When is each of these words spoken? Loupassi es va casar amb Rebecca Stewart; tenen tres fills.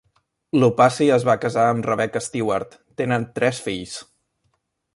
Loupassi 0.61 1.09
es 1.17 1.25
va 1.27 1.35
casar 1.43 1.65
amb 1.73 1.89
Rebecca 1.89 2.23
Stewart; 2.29 2.73
tenen 3.03 3.29
tres 3.39 3.61
fills. 3.67 3.95